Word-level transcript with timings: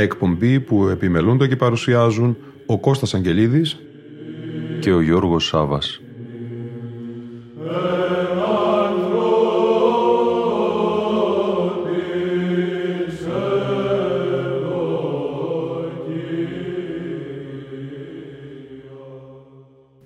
Μια 0.00 0.08
εκπομπή 0.08 0.60
που 0.60 0.88
επιμελούνται 0.88 1.46
και 1.46 1.56
παρουσιάζουν 1.56 2.36
ο 2.66 2.78
Κώστας 2.78 3.14
Αγγελίδης 3.14 3.78
και 4.80 4.92
ο 4.92 5.00
Γιώργος 5.00 5.46
Σάβας. 5.46 6.00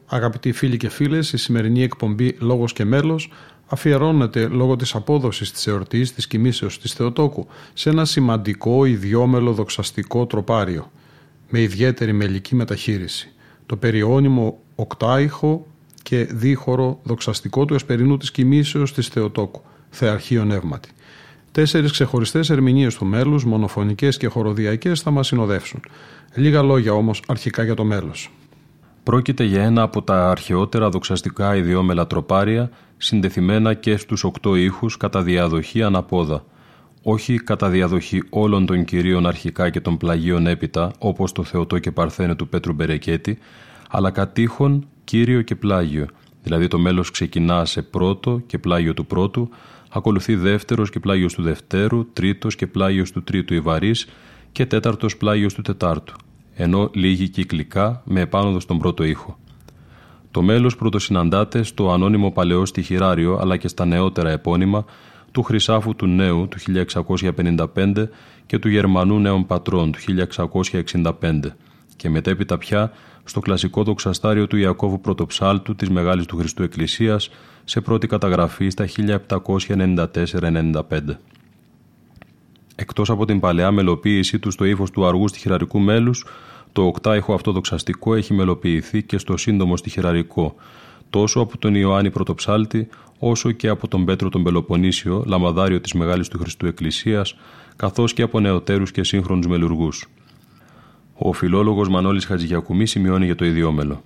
Αγαπητοί 0.06 0.52
φίλοι 0.52 0.76
και 0.76 0.88
φίλες, 0.88 1.32
η 1.32 1.36
σημερινή 1.36 1.82
εκπομπή 1.82 2.36
«Λόγος 2.40 2.72
και 2.72 2.84
μέλος» 2.84 3.30
αφιερώνεται 3.66 4.46
λόγω 4.46 4.76
της 4.76 4.94
απόδοσης 4.94 5.52
της 5.52 5.66
εορτής 5.66 6.14
της 6.14 6.26
κοιμήσεως 6.26 6.80
της 6.80 6.92
Θεοτόκου 6.92 7.46
σε 7.74 7.90
ένα 7.90 8.04
σημαντικό 8.04 8.84
ιδιόμελο 8.84 9.52
δοξαστικό 9.52 10.26
τροπάριο 10.26 10.90
με 11.48 11.60
ιδιαίτερη 11.60 12.12
μελική 12.12 12.54
μεταχείριση. 12.54 13.32
Το 13.66 13.76
περιώνυμο 13.76 14.58
οκτάιχο 14.74 15.66
και 16.02 16.24
δίχωρο 16.24 17.00
δοξαστικό 17.02 17.64
του 17.64 17.74
εσπερινού 17.74 18.16
της 18.16 18.30
κοιμήσεως 18.30 18.92
της 18.92 19.08
Θεοτόκου, 19.08 19.62
Θεαρχείο 19.90 20.44
Νεύματι. 20.44 20.88
Τέσσερις 21.52 21.90
ξεχωριστές 21.90 22.50
ερμηνείες 22.50 22.94
του 22.94 23.04
μέλους, 23.04 23.44
μονοφωνικές 23.44 24.16
και 24.16 24.26
χοροδιακές, 24.26 25.00
θα 25.00 25.10
μας 25.10 25.26
συνοδεύσουν. 25.26 25.80
Λίγα 26.34 26.62
λόγια 26.62 26.92
όμως 26.92 27.22
αρχικά 27.26 27.62
για 27.62 27.74
το 27.74 27.84
μέλος. 27.84 28.30
Πρόκειται 29.04 29.44
για 29.44 29.62
ένα 29.62 29.82
από 29.82 30.02
τα 30.02 30.30
αρχαιότερα 30.30 30.88
δοξαστικά 30.88 31.56
ιδιόμελα 31.56 32.06
τροπάρια, 32.06 32.70
συνδεθημένα 32.96 33.74
και 33.74 33.96
στους 33.96 34.24
οκτώ 34.24 34.56
ήχους 34.56 34.96
κατά 34.96 35.22
διαδοχή 35.22 35.82
αναπόδα. 35.82 36.44
Όχι 37.02 37.38
κατά 37.38 37.68
διαδοχή 37.68 38.22
όλων 38.30 38.66
των 38.66 38.84
κυρίων 38.84 39.26
αρχικά 39.26 39.70
και 39.70 39.80
των 39.80 39.96
πλαγίων 39.96 40.46
έπειτα, 40.46 40.92
όπως 40.98 41.32
το 41.32 41.42
Θεοτό 41.44 41.78
και 41.78 41.92
Παρθένε 41.92 42.34
του 42.34 42.48
Πέτρου 42.48 42.72
Μπερεκέτη, 42.72 43.38
αλλά 43.90 44.10
κατήχων 44.10 44.86
κύριο 45.04 45.42
και 45.42 45.54
πλάγιο. 45.54 46.06
Δηλαδή 46.42 46.68
το 46.68 46.78
μέλος 46.78 47.10
ξεκινά 47.10 47.64
σε 47.64 47.82
πρώτο 47.82 48.42
και 48.46 48.58
πλάγιο 48.58 48.94
του 48.94 49.06
πρώτου, 49.06 49.48
ακολουθεί 49.90 50.34
δεύτερος 50.34 50.90
και 50.90 51.00
πλάγιος 51.00 51.34
του 51.34 51.42
δευτέρου, 51.42 52.12
τρίτος 52.12 52.56
και 52.56 52.66
πλάγιος 52.66 53.10
του 53.10 53.22
τρίτου 53.22 53.54
ιβαρής 53.54 54.06
και 54.52 54.66
τέταρτος 54.66 55.16
πλάγιος 55.16 55.54
του 55.54 55.62
τετάρτου 55.62 56.14
ενώ 56.54 56.90
λίγη 56.94 57.28
κυκλικά 57.28 58.02
με 58.04 58.20
επάνωδο 58.20 58.60
στον 58.60 58.78
πρώτο 58.78 59.04
ήχο. 59.04 59.38
Το 60.30 60.42
μέλος 60.42 60.76
πρωτοσυναντάται 60.76 61.62
στο 61.62 61.92
ανώνυμο 61.92 62.30
παλαιό 62.30 62.66
στοιχειράριο 62.66 63.38
αλλά 63.40 63.56
και 63.56 63.68
στα 63.68 63.84
νεότερα 63.84 64.30
επώνυμα 64.30 64.84
του 65.32 65.42
Χρυσάφου 65.42 65.94
του 65.94 66.06
Νέου 66.06 66.48
του 66.48 66.58
1655 67.36 68.08
και 68.46 68.58
του 68.58 68.68
Γερμανού 68.68 69.18
Νέων 69.18 69.46
Πατρών 69.46 69.92
του 69.92 69.98
1665 70.92 71.40
και 71.96 72.10
μετέπειτα 72.10 72.58
πια 72.58 72.92
στο 73.24 73.40
κλασικό 73.40 73.82
δοξαστάριο 73.82 74.46
του 74.46 74.56
Ιακώβου 74.56 75.00
Πρωτοψάλτου 75.00 75.74
της 75.74 75.90
Μεγάλης 75.90 76.26
του 76.26 76.36
Χριστού 76.36 76.62
Εκκλησίας 76.62 77.30
σε 77.64 77.80
πρώτη 77.80 78.06
καταγραφή 78.06 78.68
στα 78.68 78.86
1794-95. 78.86 81.16
Εκτός 82.76 83.10
από 83.10 83.24
την 83.24 83.40
παλαιά 83.40 83.70
μελοποίησή 83.70 84.38
του 84.38 84.50
στο 84.50 84.64
ύφος 84.64 84.90
του 84.90 85.06
αργού 85.06 85.28
στοιχειραρικού 85.28 85.78
μέλους, 85.78 86.26
το 86.72 86.82
οκτάιχο 86.82 87.34
αυτό 87.34 87.52
δοξαστικό 87.52 88.14
έχει 88.14 88.34
μελοποιηθεί 88.34 89.02
και 89.02 89.18
στο 89.18 89.36
σύντομο 89.36 89.76
στοιχειραρικό, 89.76 90.54
τόσο 91.10 91.40
από 91.40 91.58
τον 91.58 91.74
Ιωάννη 91.74 92.10
Πρωτοψάλτη, 92.10 92.88
όσο 93.18 93.50
και 93.50 93.68
από 93.68 93.88
τον 93.88 94.04
Πέτρο 94.04 94.28
τον 94.28 94.42
Πελοποννήσιο, 94.42 95.24
λαμαδάριο 95.26 95.80
της 95.80 95.92
Μεγάλης 95.92 96.28
του 96.28 96.38
Χριστού 96.38 96.66
Εκκλησίας, 96.66 97.36
καθώς 97.76 98.12
και 98.12 98.22
από 98.22 98.40
νεοτέρους 98.40 98.90
και 98.90 99.04
σύγχρονους 99.04 99.46
μελουργούς. 99.46 100.08
Ο 101.14 101.32
φιλόλογος 101.32 101.88
Μανώλης 101.88 102.24
Χατζηγιακουμής 102.24 102.90
σημειώνει 102.90 103.24
για 103.24 103.34
το 103.34 103.44
ιδιόμελο. 103.44 104.02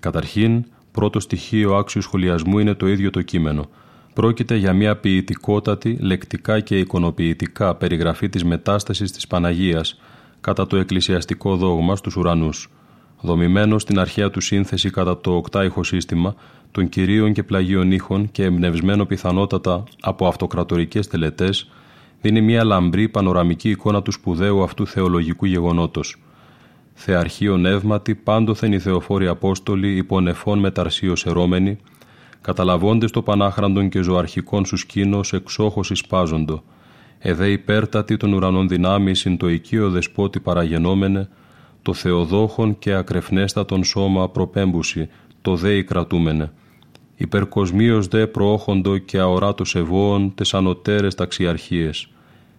Καταρχήν, 0.00 0.64
πρώτο 0.92 1.20
στοιχείο 1.20 1.74
άξιου 1.74 2.02
σχολιασμού 2.02 2.58
είναι 2.58 2.74
το 2.74 2.88
ίδιο 2.88 3.10
το 3.10 3.22
κείμενο– 3.22 3.68
Πρόκειται 4.16 4.56
για 4.56 4.72
μια 4.72 4.96
ποιητικότατη, 4.96 5.96
λεκτικά 6.00 6.60
και 6.60 6.78
εικονοποιητικά 6.78 7.74
περιγραφή 7.74 8.28
της 8.28 8.44
μετάστασης 8.44 9.12
της 9.12 9.26
Παναγίας 9.26 10.00
κατά 10.40 10.66
το 10.66 10.76
εκκλησιαστικό 10.76 11.56
δόγμα 11.56 11.96
στους 11.96 12.16
ουρανούς, 12.16 12.68
δομημένο 13.20 13.78
στην 13.78 13.98
αρχαία 13.98 14.30
του 14.30 14.40
σύνθεση 14.40 14.90
κατά 14.90 15.20
το 15.20 15.34
οκτάιχο 15.34 15.82
σύστημα 15.82 16.34
των 16.70 16.88
κυρίων 16.88 17.32
και 17.32 17.42
πλαγίων 17.42 17.92
ήχων 17.92 18.30
και 18.30 18.44
εμπνευσμένο 18.44 19.04
πιθανότατα 19.04 19.84
από 20.00 20.26
αυτοκρατορικές 20.26 21.06
τελετές, 21.06 21.70
δίνει 22.20 22.40
μια 22.40 22.64
λαμπρή 22.64 23.08
πανοραμική 23.08 23.70
εικόνα 23.70 24.02
του 24.02 24.12
σπουδαίου 24.12 24.62
αυτού 24.62 24.86
θεολογικού 24.86 25.46
γεγονότος. 25.46 26.16
Θεαρχείο 26.94 27.56
νεύματι 27.56 28.14
πάντοθεν 28.14 28.72
οι 28.72 28.78
θεοφόροι 28.78 29.26
Απόστολοι 29.26 29.96
υπονεφών 29.96 30.58
μεταρσίως 30.58 31.26
ερώμενοι, 31.26 31.78
καταλαβώντες 32.46 33.10
το 33.10 33.22
πανάχραντον 33.22 33.88
και 33.88 34.02
ζωαρχικών 34.02 34.64
σου 34.64 34.76
σκήνος 34.76 35.32
εξόχως 35.32 35.90
εισπάζοντο, 35.90 36.62
εδέ 37.18 37.50
υπέρτατη 37.50 38.16
των 38.16 38.32
ουρανών 38.32 38.68
δυνάμεις 38.68 39.18
συν 39.18 39.36
το 39.36 39.48
οικείο 39.48 39.90
δεσπότη 39.90 40.40
παραγενόμενε, 40.40 41.28
το 41.82 41.94
θεοδόχον 41.94 42.78
και 42.78 42.92
ακρεφνέστατον 42.92 43.84
σώμα 43.84 44.28
προπέμπουση, 44.28 45.08
το 45.42 45.56
δέη 45.56 45.84
κρατούμενε. 45.84 46.52
Υπερκοσμίως 47.16 48.06
δε 48.06 48.26
προόχοντο 48.26 48.98
και 48.98 49.18
αοράτος 49.18 49.74
ευώων 49.74 50.34
τες 50.34 50.54
ανωτέρες 50.54 51.14
ταξιαρχίες. 51.14 52.08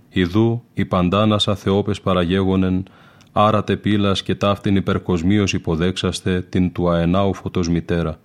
Ιδού 0.10 0.64
η 0.74 0.86
παντάνασα 0.86 1.56
θεόπες 1.56 2.02
παραγέγονεν, 2.02 2.84
άρατε 3.32 3.76
πύλας 3.76 4.24
και 4.24 4.36
ταύτην 4.36 4.76
υπερκοσμίως 4.76 5.54
υποδέξαστε 5.54 6.42
την 6.42 6.72
του 6.72 6.90
αενάου 6.90 7.34
φωτός 7.34 7.70
μητέρα 7.70 8.20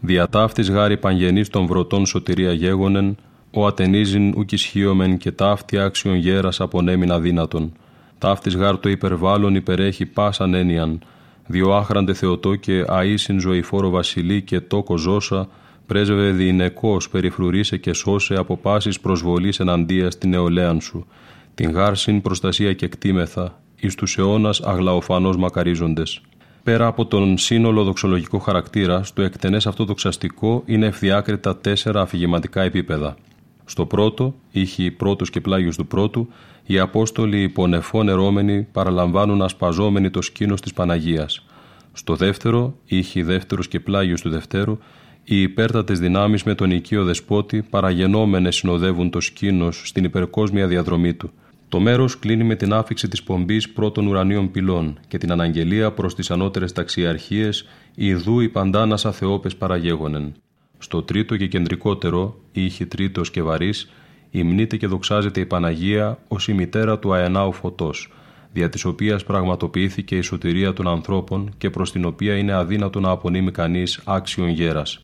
Διατάφτης 0.00 0.70
γάρι 0.70 0.96
παγενής 0.96 1.48
των 1.48 1.66
βρωτών 1.66 2.06
σωτηρία 2.06 2.52
γέγονεν, 2.52 3.16
ο 3.50 3.66
ατενίζειν 3.66 4.34
ουκ 4.36 4.52
ισχύομεν 4.52 5.16
και 5.16 5.32
ταύτη 5.32 5.78
άξιον 5.78 6.14
γέρας 6.14 6.60
απονέμειν 6.60 7.12
αδύνατον. 7.12 7.72
Ταύτης 8.18 8.56
γάρ 8.56 8.78
το 8.78 8.88
υπερβάλλον 8.88 9.54
υπερέχει 9.54 10.06
πάσαν 10.06 10.54
έννοιαν, 10.54 11.02
διό 11.46 11.72
άχραντε 11.72 12.14
Θεοτό 12.14 12.54
και 12.54 12.84
αΐσιν 12.88 13.36
ζωηφόρο 13.38 13.90
βασιλεί 13.90 14.42
και 14.42 14.60
τόκο 14.60 14.96
ζώσα, 14.96 15.48
πρέσβευε 15.86 16.30
διηνεκός 16.30 17.08
περιφρουρίσε 17.08 17.76
και 17.76 17.92
σώσε 17.92 18.34
από 18.34 18.56
πάσης 18.56 19.00
προσβολής 19.00 19.60
εναντίας 19.60 20.12
στην 20.12 20.30
νεολαία 20.30 20.80
σου, 20.80 21.06
την 21.54 21.70
γάρσιν 21.70 22.20
προστασία 22.20 22.72
και 22.72 22.88
κτήμεθα, 22.88 23.60
εις 23.80 23.94
τους 23.94 24.18
αιώνας 24.18 24.60
αγλαοφανώς 24.60 25.36
μακαρίζοντες. 25.36 26.20
Πέρα 26.66 26.86
από 26.86 27.06
τον 27.06 27.38
σύνολο 27.38 27.84
δοξολογικό 27.84 28.38
χαρακτήρα, 28.38 29.02
στο 29.02 29.22
εκτενές 29.22 29.66
αυτό 29.66 29.84
δοξαστικό 29.84 30.62
είναι 30.66 30.86
ευθιάκριτα 30.86 31.56
τέσσερα 31.56 32.00
αφηγηματικά 32.00 32.62
επίπεδα. 32.62 33.16
Στο 33.64 33.86
πρώτο, 33.86 34.34
ήχοι 34.50 34.90
πρώτος 34.90 35.30
και 35.30 35.40
πλάγιος 35.40 35.76
του 35.76 35.86
πρώτου, 35.86 36.28
οι 36.66 36.78
Απόστολοι 36.78 37.42
υπονεφών 37.42 38.08
ερώμενοι 38.08 38.66
παραλαμβάνουν 38.72 39.42
ασπαζόμενοι 39.42 40.10
το 40.10 40.22
σκήνος 40.22 40.60
της 40.60 40.72
Παναγίας. 40.72 41.46
Στο 41.92 42.16
δεύτερο, 42.16 42.74
ήχοι 42.84 43.22
δεύτερος 43.22 43.68
και 43.68 43.80
πλάγιος 43.80 44.20
του 44.20 44.30
δευτέρου, 44.30 44.78
οι 45.24 45.40
υπέρτατες 45.40 45.98
δυνάμεις 45.98 46.42
με 46.42 46.54
τον 46.54 46.70
οικείο 46.70 47.04
δεσπότη 47.04 47.62
παραγενόμενες 47.62 48.56
συνοδεύουν 48.56 49.10
το 49.10 49.20
σκήνος 49.20 49.82
στην 49.84 50.04
υπερκόσμια 50.04 50.66
διαδρομή 50.66 51.14
του– 51.14 51.30
το 51.68 51.80
μέρος 51.80 52.18
κλείνει 52.18 52.44
με 52.44 52.54
την 52.54 52.72
άφηξη 52.72 53.08
της 53.08 53.22
πομπής 53.22 53.70
πρώτων 53.70 54.06
ουρανίων 54.06 54.50
πυλών 54.50 54.98
και 55.08 55.18
την 55.18 55.32
αναγγελία 55.32 55.92
προς 55.92 56.14
τις 56.14 56.30
ανώτερες 56.30 56.72
ταξιαρχίες 56.72 57.66
Ιδού 57.98 58.40
οι 58.40 58.48
παντάνασα 58.48 59.12
Θεόπε 59.12 59.48
παραγέγονεν. 59.48 60.34
Στο 60.78 61.02
τρίτο 61.02 61.36
και 61.36 61.46
κεντρικότερο, 61.46 62.40
ήχη 62.52 62.86
τρίτος 62.86 63.30
και 63.30 63.42
βαρύς, 63.42 63.90
υμνείται 64.30 64.76
και 64.76 64.86
δοξάζεται 64.86 65.40
η 65.40 65.46
Παναγία 65.46 66.18
ως 66.28 66.48
η 66.48 66.52
μητέρα 66.52 66.98
του 66.98 67.14
αενάου 67.14 67.52
φωτός, 67.52 68.12
δια 68.52 68.68
της 68.68 68.84
οποίας 68.84 69.24
πραγματοποιήθηκε 69.24 70.16
η 70.16 70.20
σωτηρία 70.20 70.72
των 70.72 70.88
ανθρώπων 70.88 71.50
και 71.58 71.70
προς 71.70 71.92
την 71.92 72.04
οποία 72.04 72.36
είναι 72.36 72.52
αδύνατο 72.52 73.00
να 73.00 73.10
απονείμει 73.10 73.50
κανείς 73.50 74.00
άξιον 74.04 74.48
γέρας. 74.48 75.00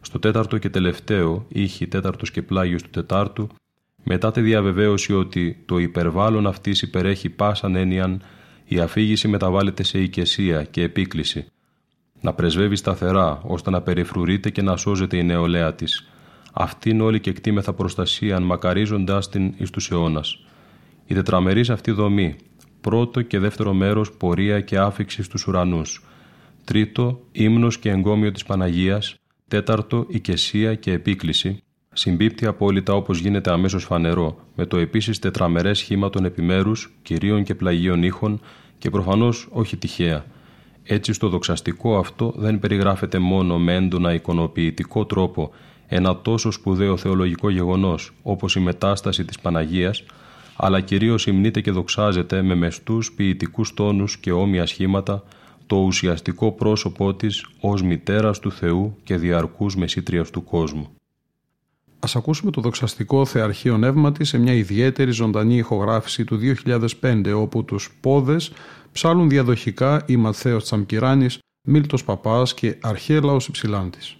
Στο 0.00 0.18
τέταρτο 0.18 0.58
και 0.58 0.70
τελευταίο 0.70 1.44
ήχη 1.48 1.86
τέταρτος 1.86 2.30
και 2.30 2.42
πλάγιος 2.42 2.82
του 2.82 2.90
τετάρτου 2.90 3.48
μετά 4.04 4.30
τη 4.30 4.40
διαβεβαίωση 4.40 5.14
ότι 5.14 5.62
το 5.66 5.78
υπερβάλλον 5.78 6.46
αυτής 6.46 6.82
υπερέχει 6.82 7.28
πάσαν 7.28 7.76
έννοιαν 7.76 8.22
η 8.64 8.78
αφήγηση 8.78 9.28
μεταβάλλεται 9.28 9.82
σε 9.82 9.98
οικεσία 9.98 10.64
και 10.64 10.82
επίκληση. 10.82 11.46
Να 12.20 12.32
πρεσβεύει 12.32 12.76
σταθερά 12.76 13.40
ώστε 13.42 13.70
να 13.70 13.80
περιφρουρείται 13.80 14.50
και 14.50 14.62
να 14.62 14.76
σώζεται 14.76 15.16
η 15.16 15.22
νεολαία 15.22 15.74
της. 15.74 16.08
Αυτήν 16.52 17.00
όλη 17.00 17.20
και 17.20 17.30
εκτίμεθα 17.30 17.72
προστασίαν 17.72 18.42
μακαρίζοντάς 18.42 19.28
την 19.28 19.54
εις 19.56 19.70
τους 19.70 19.90
αιώνας. 19.90 20.44
Η 21.06 21.14
τετραμερής 21.14 21.70
αυτή 21.70 21.90
δομή, 21.90 22.36
πρώτο 22.80 23.22
και 23.22 23.38
δεύτερο 23.38 23.72
μέρος 23.72 24.12
πορεία 24.12 24.60
και 24.60 24.78
άφηξης 24.78 25.26
στους 25.26 25.46
ουρανούς, 25.46 26.04
τρίτο 26.64 27.20
ύμνος 27.32 27.78
και 27.78 27.90
εγκόμιο 27.90 28.32
της 28.32 28.44
Παναγίας, 28.44 29.14
τέταρτο 29.48 30.06
οικεσία 30.08 30.74
και 30.74 30.92
επίκληση, 30.92 31.62
συμπίπτει 31.92 32.46
απόλυτα 32.46 32.94
όπως 32.94 33.18
γίνεται 33.18 33.52
αμέσως 33.52 33.84
φανερό, 33.84 34.36
με 34.56 34.66
το 34.66 34.76
επίσης 34.76 35.18
τετραμερές 35.18 35.78
σχήμα 35.78 36.10
των 36.10 36.24
επιμέρους, 36.24 36.92
κυρίων 37.02 37.42
και 37.42 37.54
πλαγίων 37.54 38.02
ήχων 38.02 38.40
και 38.78 38.90
προφανώς 38.90 39.48
όχι 39.50 39.76
τυχαία. 39.76 40.24
Έτσι 40.84 41.12
στο 41.12 41.28
δοξαστικό 41.28 41.98
αυτό 41.98 42.34
δεν 42.36 42.58
περιγράφεται 42.58 43.18
μόνο 43.18 43.58
με 43.58 43.74
έντονα 43.74 44.14
εικονοποιητικό 44.14 45.06
τρόπο 45.06 45.50
ένα 45.86 46.16
τόσο 46.16 46.50
σπουδαίο 46.50 46.96
θεολογικό 46.96 47.50
γεγονός 47.50 48.12
όπως 48.22 48.56
η 48.56 48.60
μετάσταση 48.60 49.24
της 49.24 49.38
Παναγίας, 49.38 50.04
αλλά 50.56 50.80
κυρίως 50.80 51.26
υμνείται 51.26 51.60
και 51.60 51.70
δοξάζεται 51.70 52.42
με 52.42 52.54
μεστούς 52.54 53.12
ποιητικούς 53.12 53.74
τόνους 53.74 54.18
και 54.18 54.32
όμοια 54.32 54.66
σχήματα 54.66 55.24
το 55.66 55.76
ουσιαστικό 55.76 56.52
πρόσωπό 56.52 57.14
της 57.14 57.46
ως 57.60 57.82
μητέρας 57.82 58.38
του 58.38 58.52
Θεού 58.52 58.96
και 59.04 59.16
διαρκούς 59.16 59.76
μεσήτριας 59.76 60.30
του 60.30 60.44
κόσμου. 60.44 60.90
Ας 62.04 62.16
ακούσουμε 62.16 62.50
το 62.50 62.60
δοξαστικό 62.60 63.24
θεαρχείο 63.24 63.78
νεύμα 63.78 64.12
σε 64.20 64.38
μια 64.38 64.52
ιδιαίτερη 64.52 65.10
ζωντανή 65.10 65.56
ηχογράφηση 65.56 66.24
του 66.24 66.38
2005 67.00 67.32
όπου 67.34 67.64
τους 67.64 67.96
πόδες 68.00 68.52
ψάλουν 68.92 69.28
διαδοχικά 69.28 70.04
η 70.06 70.16
Ματθαίος 70.16 70.64
Τσαμκυράνης, 70.64 71.38
Μίλτος 71.68 72.04
Παπάς 72.04 72.54
και 72.54 72.76
Αρχέλαος 72.80 73.46
Υψηλάντης. 73.48 74.16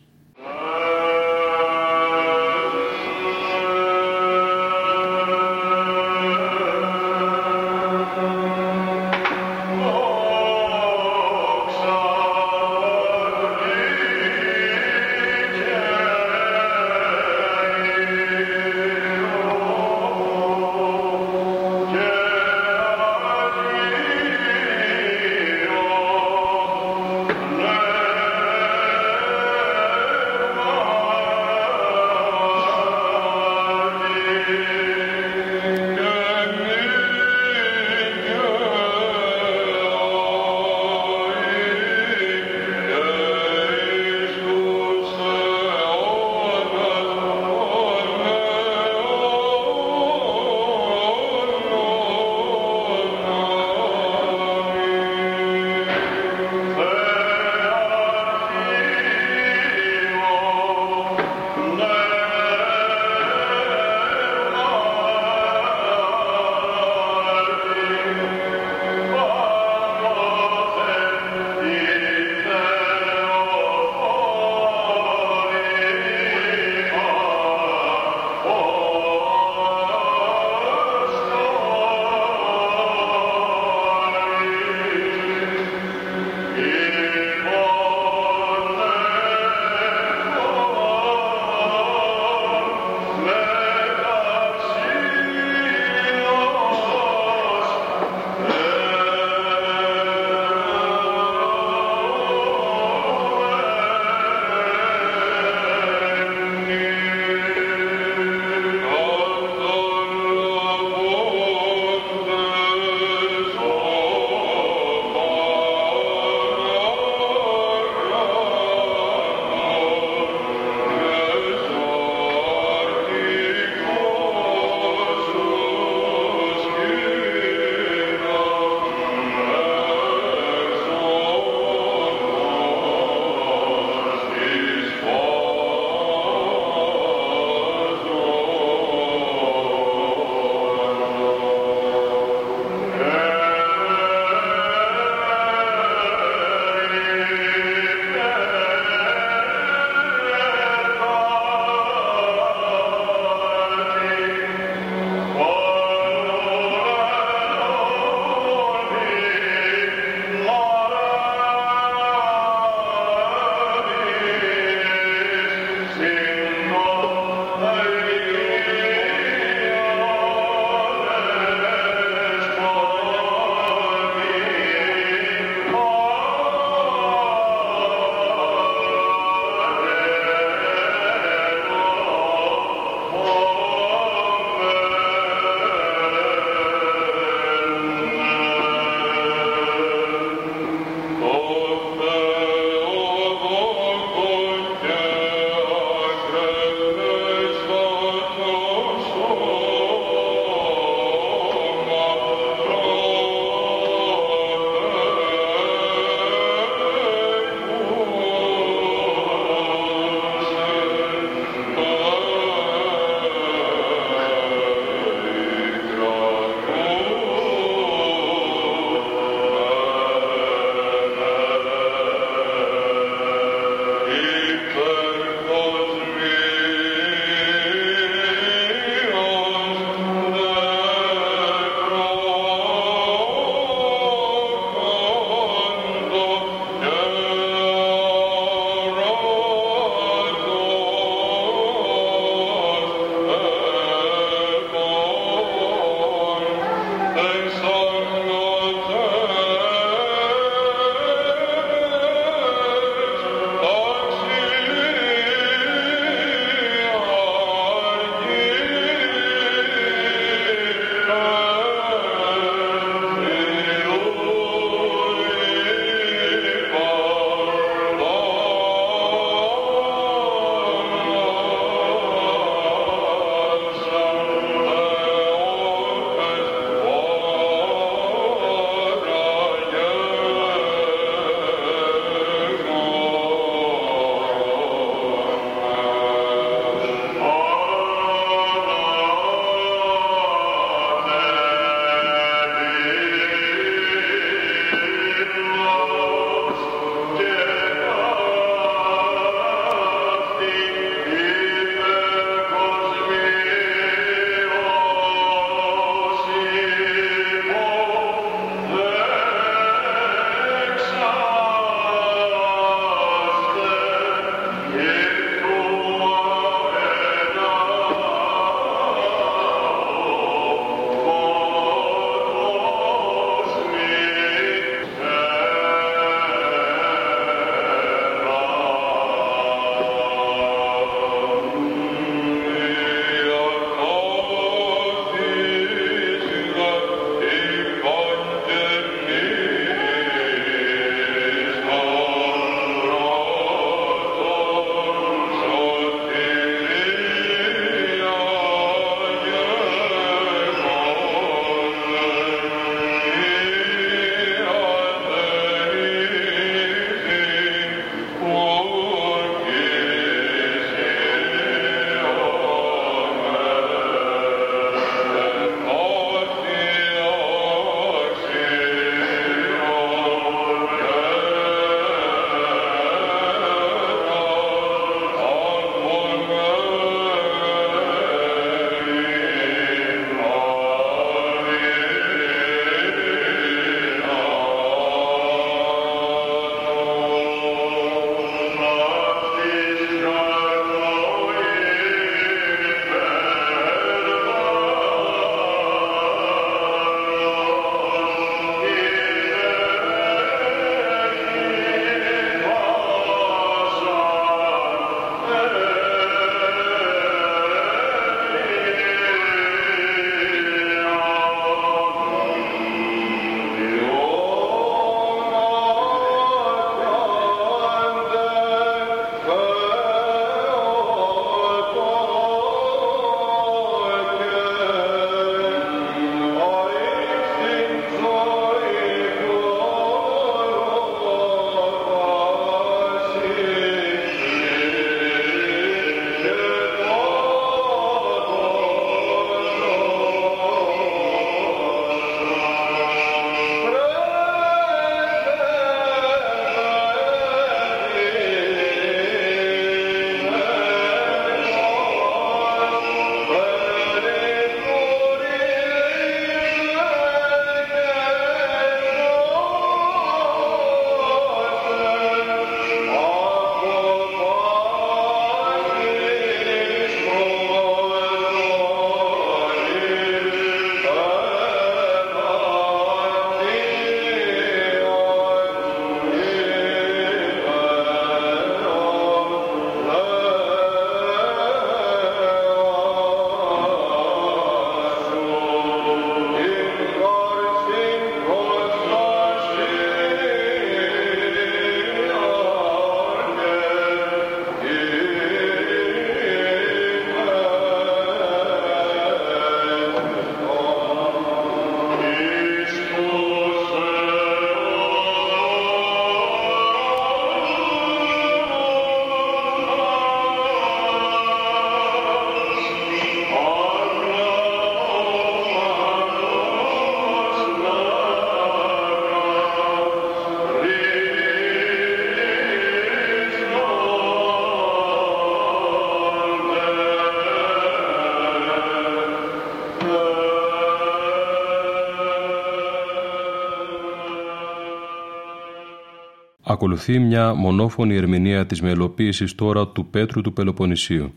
Ακολουθεί 536.62 536.98
μια 536.98 537.34
μονόφωνη 537.34 537.94
ερμηνεία 537.94 538.46
της 538.46 538.62
μελοποίησης 538.62 539.34
τώρα 539.34 539.68
του 539.68 539.86
Πέτρου 539.86 540.20
του 540.20 540.32
Πελοποννησίου. 540.32 541.14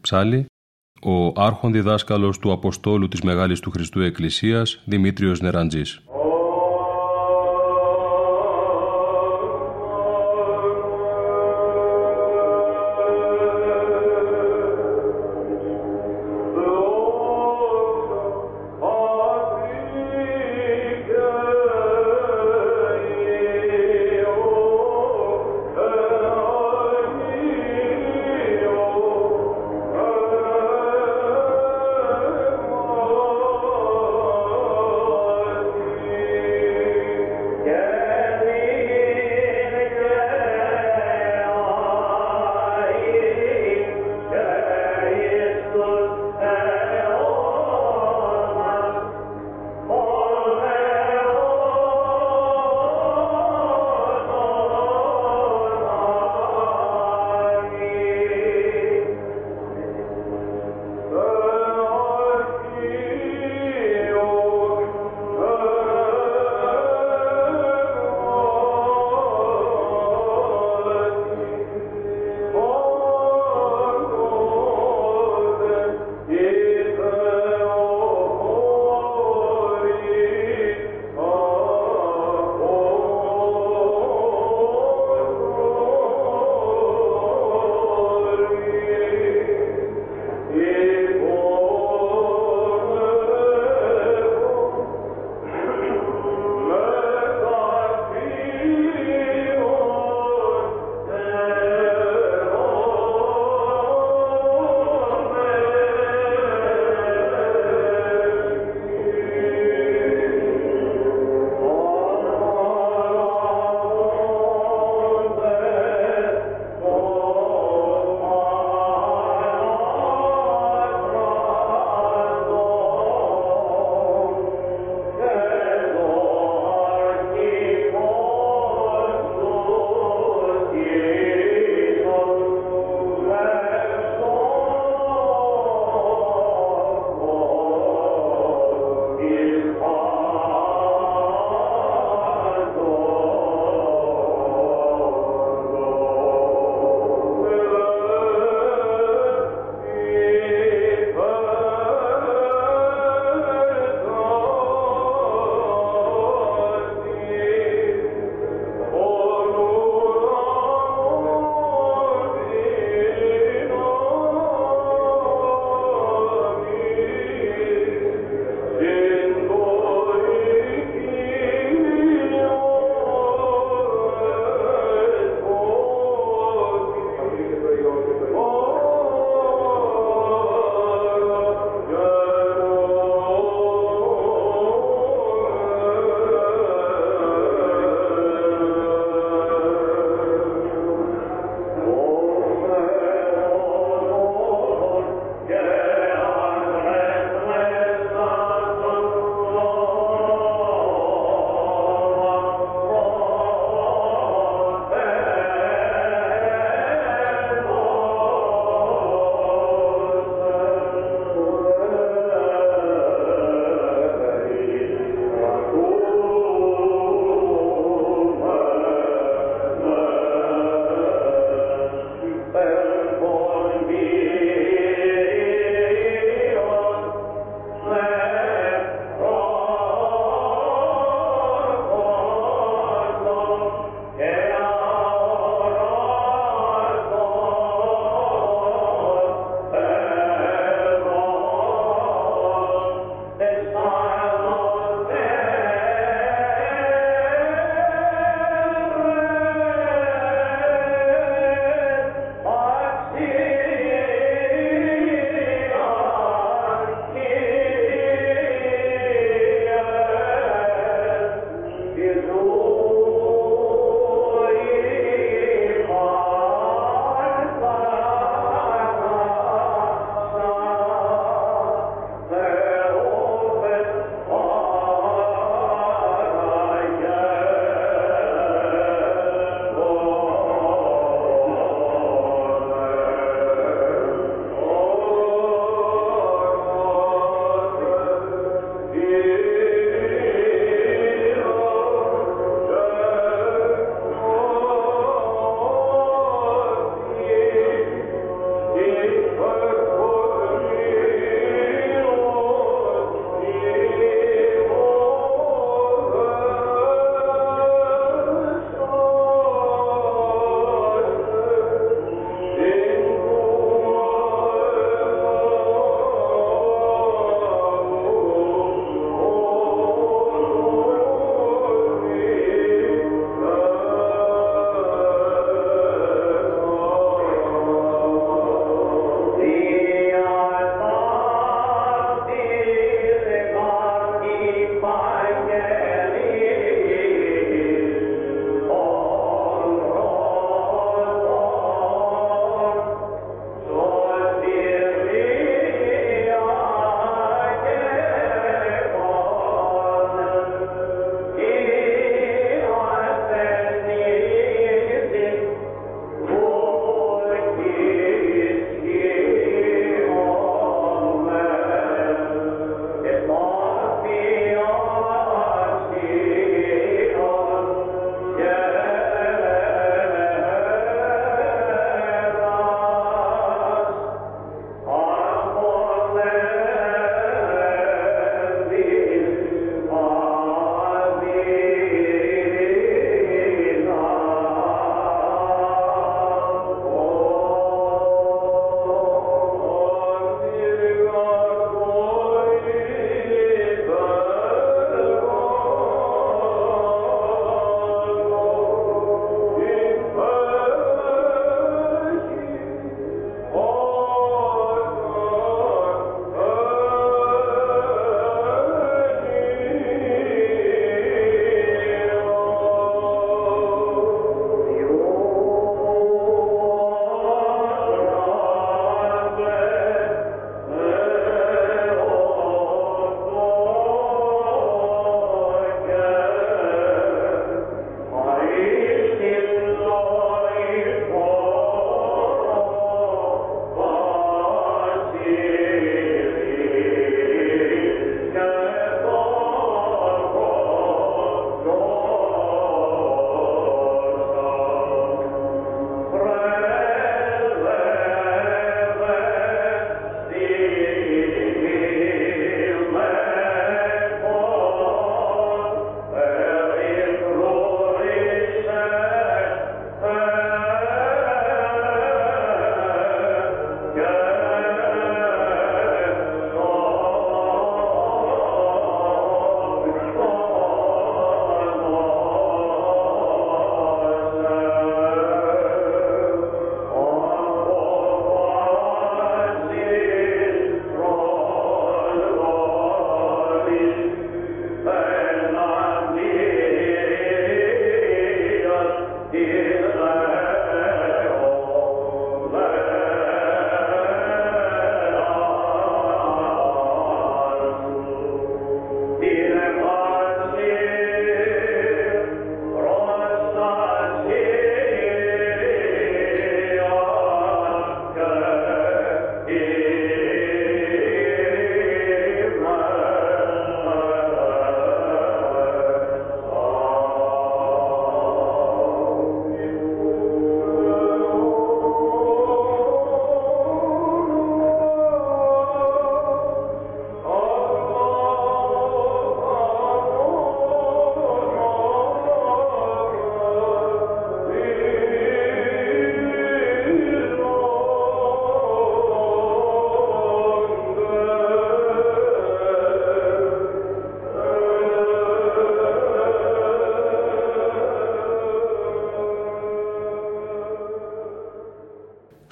Ψάλι, 0.00 0.46
ο 1.02 1.42
άρχον 1.42 1.72
διδάσκαλος 1.72 2.38
του 2.38 2.52
Αποστόλου 2.52 3.08
της 3.08 3.20
Μεγάλης 3.20 3.60
του 3.60 3.70
Χριστού 3.70 4.00
Εκκλησίας, 4.00 4.82
Δημήτριος 4.84 5.40
Νεραντζής. 5.40 6.02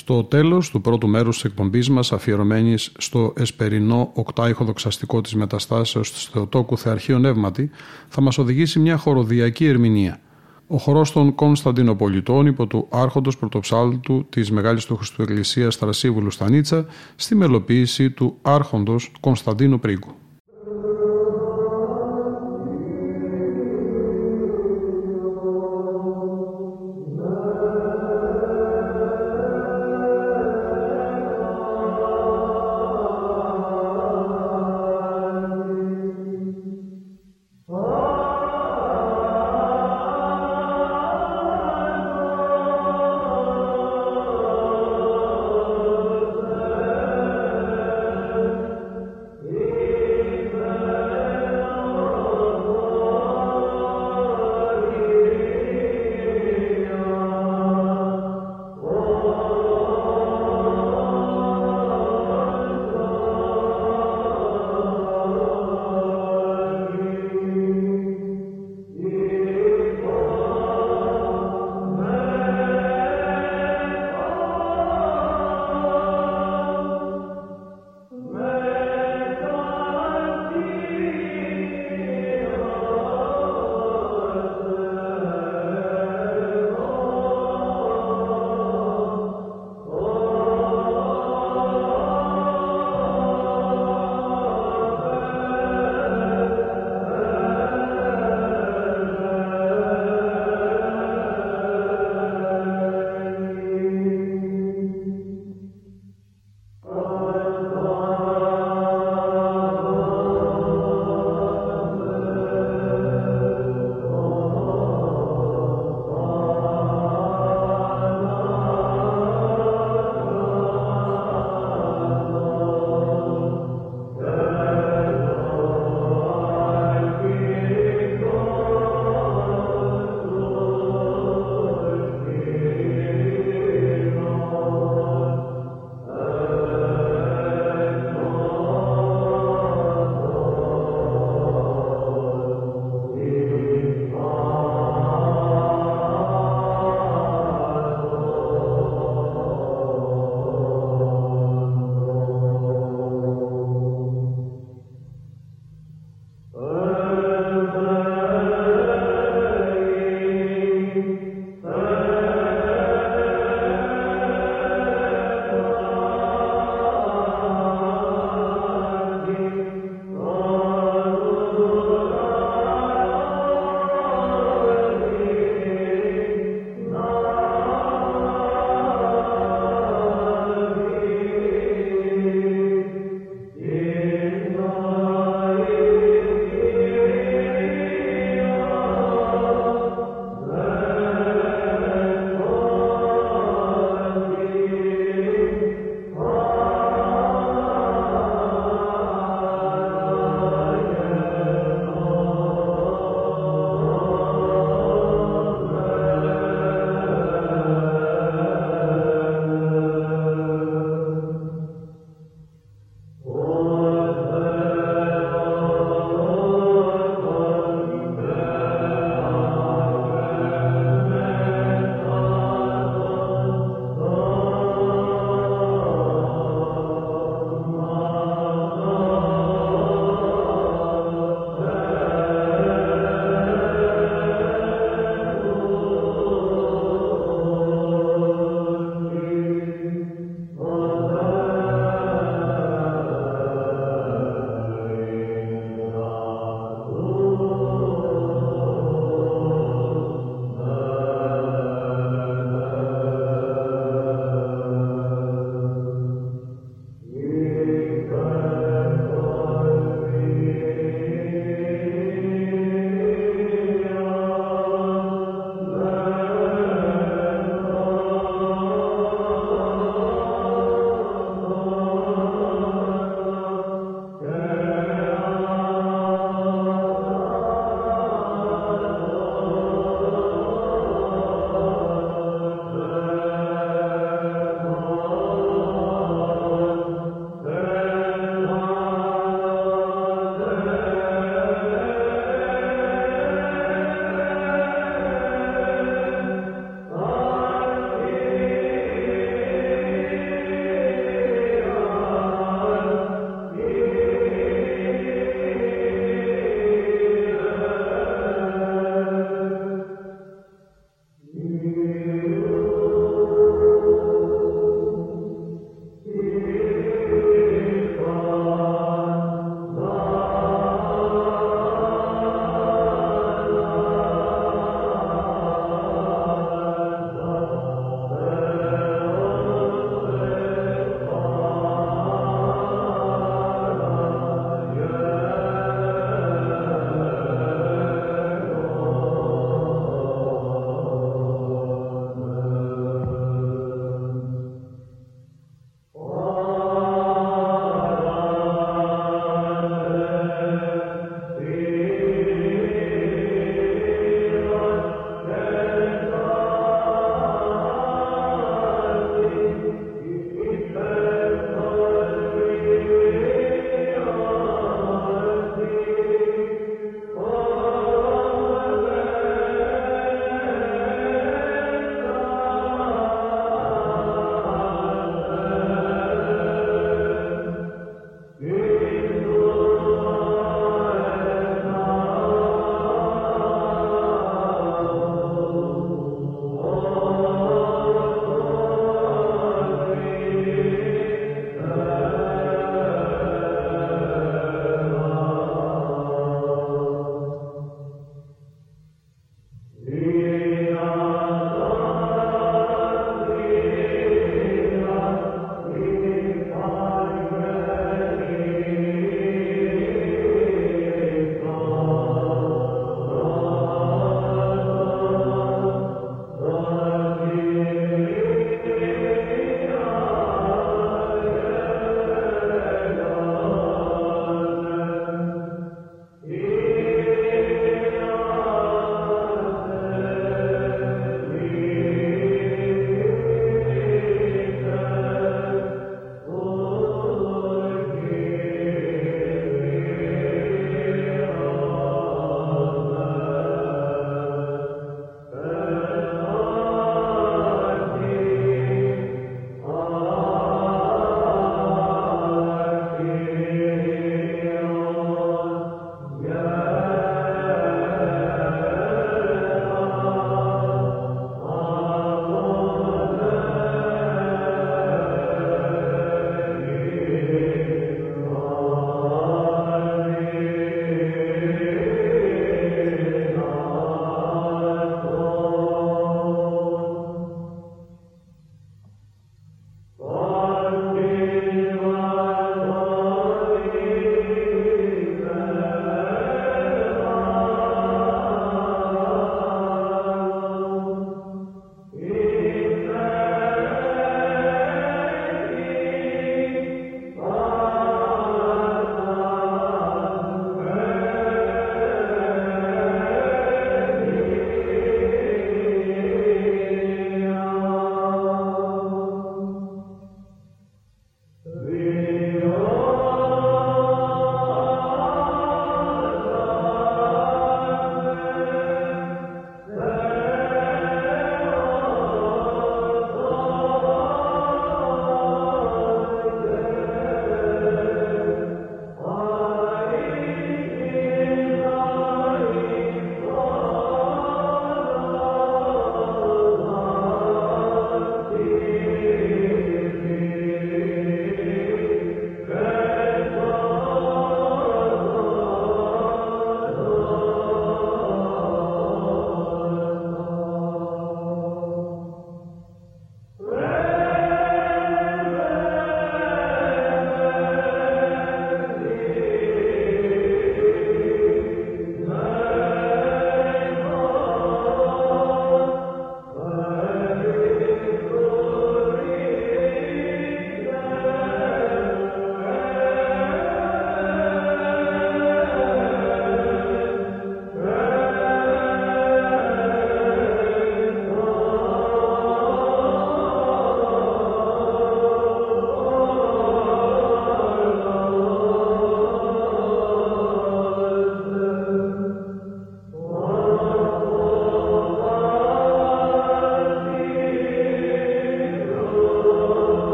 Στο 0.00 0.24
τέλος 0.24 0.70
του 0.70 0.80
πρώτου 0.80 1.08
μέρους 1.08 1.34
της 1.34 1.44
εκπομπής 1.44 1.88
μας 1.90 2.12
αφιερωμένης 2.12 2.92
στο 2.98 3.32
εσπερινό 3.36 4.10
οκτάιχο 4.14 4.64
δοξαστικό 4.64 5.20
της 5.20 5.34
μεταστάσεως 5.34 6.12
της 6.12 6.24
Θεοτόκου 6.24 6.78
Θεαρχείο 6.78 7.18
Νεύματι 7.18 7.70
θα 8.08 8.20
μας 8.20 8.38
οδηγήσει 8.38 8.78
μια 8.78 8.96
χοροδιακή 8.96 9.66
ερμηνεία. 9.66 10.20
Ο 10.66 10.76
χορός 10.78 11.12
των 11.12 11.34
Κωνσταντινοπολιτών 11.34 12.46
υπό 12.46 12.66
του 12.66 12.86
άρχοντος 12.90 13.36
πρωτοψάλτου 13.36 14.26
της 14.28 14.50
Μεγάλης 14.50 14.84
του 14.84 14.96
Χριστού 14.96 15.22
Εκκλησίας 15.22 15.76
Θρασίβουλου 15.76 16.30
Στανίτσα 16.30 16.86
στη 17.16 17.34
μελοποίηση 17.34 18.10
του 18.10 18.36
άρχοντος 18.42 19.12
Κωνσταντίνου 19.20 19.80
Πρίγκου. 19.80 20.19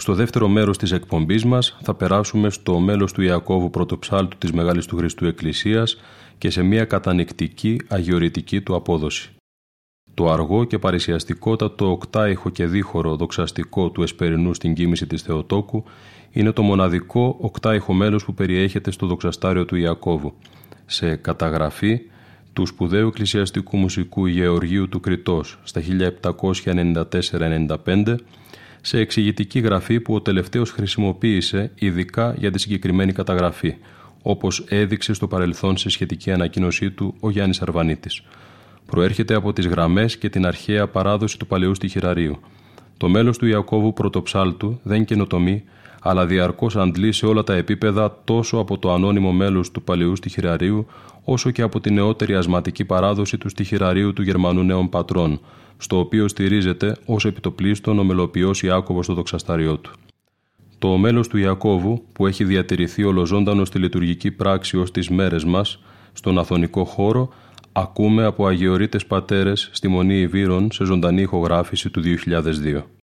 Στο 0.00 0.14
δεύτερο 0.14 0.48
μέρος 0.48 0.78
της 0.78 0.92
εκπομπής 0.92 1.44
μας 1.44 1.78
θα 1.82 1.94
περάσουμε 1.94 2.50
στο 2.50 2.78
μέλος 2.78 3.12
του 3.12 3.22
Ιακώβου 3.22 3.70
Πρωτοψάλτου 3.70 4.38
της 4.38 4.52
Μεγάλης 4.52 4.86
του 4.86 4.96
Χριστού 4.96 5.26
Εκκλησίας 5.26 6.00
και 6.38 6.50
σε 6.50 6.62
μια 6.62 6.84
κατανεκτική 6.84 7.80
αγιορητική 7.88 8.60
του 8.60 8.74
απόδοση. 8.74 9.30
Το 10.14 10.30
αργό 10.30 10.64
και 10.64 10.78
παρησιαστικότατο 10.78 11.90
οκτάιχο 11.90 12.50
και 12.50 12.66
δίχωρο 12.66 13.16
δοξαστικό 13.16 13.90
του 13.90 14.02
Εσπερινού 14.02 14.54
στην 14.54 14.74
κίνηση 14.74 15.06
της 15.06 15.22
Θεοτόκου 15.22 15.84
είναι 16.30 16.52
το 16.52 16.62
μοναδικό 16.62 17.36
οκτάιχο 17.40 17.92
μέλος 17.92 18.24
που 18.24 18.34
περιέχεται 18.34 18.90
στο 18.90 19.06
δοξαστάριο 19.06 19.64
του 19.64 19.76
Ιακώβου. 19.76 20.32
Σε 20.86 21.16
καταγραφή 21.16 22.00
του 22.52 22.66
σπουδαίου 22.66 23.06
εκκλησιαστικού 23.06 23.76
μουσικού 23.76 24.26
Γεωργίου 24.26 24.88
του 24.88 25.00
Κρητός 25.00 25.58
στα 25.62 25.82
1794-95 27.84 28.16
σε 28.80 28.98
εξηγητική 28.98 29.58
γραφή 29.58 30.00
που 30.00 30.14
ο 30.14 30.20
τελευταίος 30.20 30.70
χρησιμοποίησε 30.70 31.70
ειδικά 31.74 32.34
για 32.38 32.50
τη 32.50 32.58
συγκεκριμένη 32.58 33.12
καταγραφή, 33.12 33.74
όπως 34.22 34.64
έδειξε 34.68 35.12
στο 35.12 35.28
παρελθόν 35.28 35.76
σε 35.76 35.88
σχετική 35.88 36.32
ανακοίνωσή 36.32 36.90
του 36.90 37.14
ο 37.20 37.30
Γιάννης 37.30 37.62
Αρβανίτης. 37.62 38.22
Προέρχεται 38.86 39.34
από 39.34 39.52
τις 39.52 39.66
γραμμές 39.66 40.16
και 40.16 40.28
την 40.28 40.46
αρχαία 40.46 40.88
παράδοση 40.88 41.38
του 41.38 41.46
παλαιού 41.46 41.74
στοιχειραρίου. 41.74 42.40
Το 42.96 43.08
μέλος 43.08 43.38
του 43.38 43.46
Ιακώβου 43.46 43.92
Πρωτοψάλτου 43.92 44.80
δεν 44.82 45.04
καινοτομεί, 45.04 45.64
αλλά 46.00 46.26
διαρκώς 46.26 46.76
αντλεί 46.76 47.12
σε 47.12 47.26
όλα 47.26 47.44
τα 47.44 47.54
επίπεδα 47.54 48.20
τόσο 48.24 48.56
από 48.56 48.78
το 48.78 48.92
ανώνυμο 48.92 49.32
μέλος 49.32 49.70
του 49.70 49.82
παλαιού 49.82 50.16
στοιχειραρίου, 50.16 50.86
όσο 51.24 51.50
και 51.50 51.62
από 51.62 51.80
την 51.80 51.94
νεότερη 51.94 52.34
ασματική 52.34 52.84
παράδοση 52.84 53.38
του 53.38 53.48
στοιχειραρίου 53.48 54.12
του 54.12 54.22
Γερμανού 54.22 54.62
Νέων 54.62 54.88
Πατρών, 54.88 55.40
στο 55.76 55.98
οποίο 55.98 56.28
στηρίζεται 56.28 56.96
ως 57.06 57.24
επιτοπλίστων 57.24 57.98
ο 57.98 58.04
μελοποιός 58.04 58.62
Ιάκωβος 58.62 59.04
στο 59.04 59.14
δοξαστάριό 59.14 59.76
του. 59.76 59.90
Το 60.78 60.96
μέλος 60.96 61.28
του 61.28 61.38
Ιακώβου, 61.38 62.02
που 62.12 62.26
έχει 62.26 62.44
διατηρηθεί 62.44 63.04
ολοζώντανος 63.04 63.68
στη 63.68 63.78
λειτουργική 63.78 64.30
πράξη 64.30 64.76
ως 64.76 64.90
τις 64.90 65.08
μέρες 65.08 65.44
μας, 65.44 65.82
στον 66.12 66.38
αθωνικό 66.38 66.84
χώρο, 66.84 67.28
ακούμε 67.72 68.24
από 68.24 68.46
αγιορείτες 68.46 69.06
πατέρες 69.06 69.68
στη 69.72 69.88
Μονή 69.88 70.20
Ιβύρων 70.20 70.72
σε 70.72 70.84
ζωντανή 70.84 71.22
ηχογράφηση 71.22 71.90
του 71.90 72.00
2002. 72.00 72.99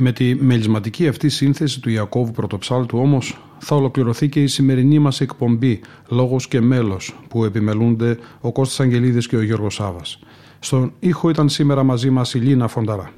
Με 0.00 0.12
τη 0.12 0.34
μελισματική 0.34 1.08
αυτή 1.08 1.28
σύνθεση 1.28 1.80
του 1.80 1.90
Ιακώβου 1.90 2.32
Πρωτοψάλτου 2.32 2.98
όμως 2.98 3.38
θα 3.58 3.76
ολοκληρωθεί 3.76 4.28
και 4.28 4.42
η 4.42 4.46
σημερινή 4.46 4.98
μας 4.98 5.20
εκπομπή 5.20 5.80
«Λόγος 6.08 6.48
και 6.48 6.60
μέλος» 6.60 7.18
που 7.28 7.44
επιμελούνται 7.44 8.18
ο 8.40 8.52
Κώστας 8.52 8.80
Αγγελίδης 8.80 9.26
και 9.26 9.36
ο 9.36 9.42
Γιώργος 9.42 9.74
Σάβας. 9.74 10.18
Στον 10.58 10.92
ήχο 10.98 11.30
ήταν 11.30 11.48
σήμερα 11.48 11.82
μαζί 11.82 12.10
μας 12.10 12.34
η 12.34 12.38
Λίνα 12.38 12.68
Φονταρά. 12.68 13.12